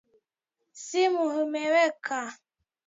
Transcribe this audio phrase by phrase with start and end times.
[0.85, 2.19] Simu imewaka.